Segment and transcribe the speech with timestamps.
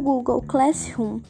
[0.00, 1.20] Google Classroom,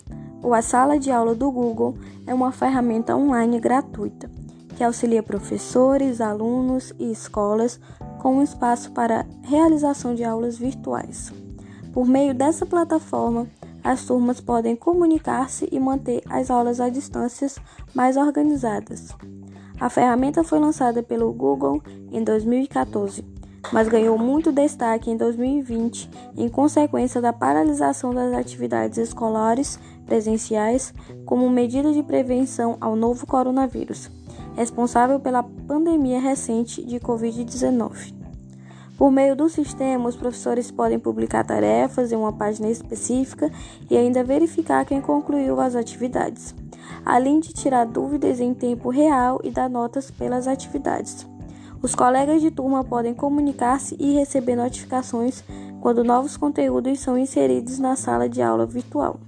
[0.43, 4.31] ou a sala de aula do Google, é uma ferramenta online gratuita
[4.75, 7.81] que auxilia professores, alunos e escolas
[8.21, 11.33] com um espaço para realização de aulas virtuais.
[11.93, 13.47] Por meio dessa plataforma,
[13.83, 17.49] as turmas podem comunicar-se e manter as aulas à distância
[17.95, 19.09] mais organizadas.
[19.79, 23.23] A ferramenta foi lançada pelo Google em 2014,
[23.73, 30.93] mas ganhou muito destaque em 2020 em consequência da paralisação das atividades escolares presenciais
[31.25, 34.11] como medida de prevenção ao novo coronavírus,
[34.57, 38.15] responsável pela pandemia recente de Covid-19.
[38.97, 43.51] Por meio do sistema, os professores podem publicar tarefas em uma página específica
[43.91, 46.55] e ainda verificar quem concluiu as atividades,
[47.05, 51.34] além de tirar dúvidas em tempo real e dar notas pelas atividades.
[51.85, 55.45] Os colegas de turma podem comunicar-se e receber notificações
[55.83, 59.21] quando novos conteúdos são inseridos na sala de aula virtual.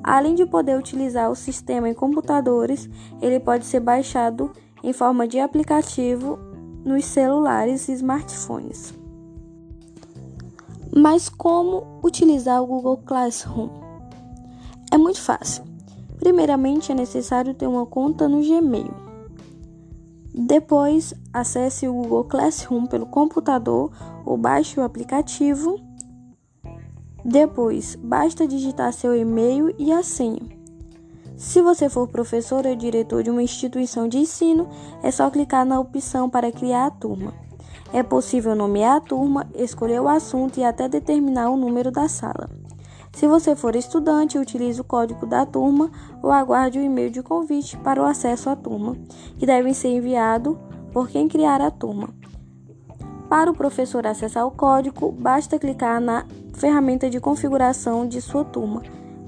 [0.00, 2.88] Além de poder utilizar o sistema em computadores,
[3.20, 6.38] ele pode ser baixado em forma de aplicativo
[6.84, 8.94] nos celulares e smartphones.
[10.94, 13.70] Mas como utilizar o Google Classroom?
[14.92, 15.64] É muito fácil.
[16.16, 19.13] Primeiramente, é necessário ter uma conta no Gmail.
[20.36, 23.92] Depois, acesse o Google Classroom pelo computador
[24.26, 25.78] ou baixe o aplicativo.
[27.24, 30.42] Depois, basta digitar seu e-mail e a senha.
[31.36, 34.68] Se você for professor ou diretor de uma instituição de ensino,
[35.04, 37.32] é só clicar na opção para criar a turma.
[37.92, 42.50] É possível nomear a turma, escolher o assunto e até determinar o número da sala.
[43.14, 45.90] Se você for estudante, utilize o código da turma
[46.22, 48.96] ou aguarde o e-mail de convite para o acesso à turma,
[49.38, 50.58] que deve ser enviado
[50.92, 52.08] por quem criar a turma.
[53.28, 58.82] Para o professor acessar o código, basta clicar na ferramenta de configuração de sua turma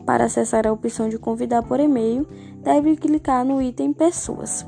[0.07, 2.27] para acessar a opção de convidar por e-mail,
[2.63, 4.65] deve clicar no item Pessoas.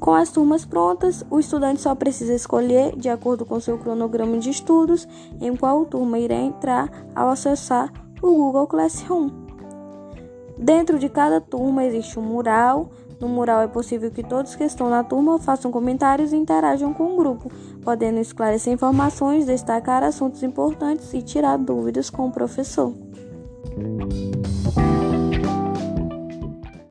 [0.00, 4.50] Com as turmas prontas, o estudante só precisa escolher, de acordo com seu cronograma de
[4.50, 5.08] estudos,
[5.40, 7.92] em qual turma irá entrar ao acessar
[8.22, 9.30] o Google Classroom.
[10.56, 12.90] Dentro de cada turma existe um mural.
[13.20, 17.14] No mural é possível que todos que estão na turma façam comentários e interajam com
[17.14, 17.50] o grupo,
[17.82, 22.92] podendo esclarecer informações, destacar assuntos importantes e tirar dúvidas com o professor.